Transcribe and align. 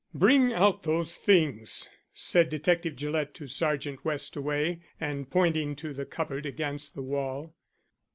"Bring 0.15 0.51
out 0.51 0.81
those 0.81 1.17
things," 1.17 1.87
said 2.11 2.49
Detective 2.49 2.95
Gillett 2.95 3.35
to 3.35 3.45
Sergeant 3.45 4.03
Westaway, 4.03 4.79
and 4.99 5.29
pointing 5.29 5.75
to 5.75 5.93
the 5.93 6.05
cupboard 6.07 6.47
against 6.47 6.95
the 6.95 7.03
wall. 7.03 7.53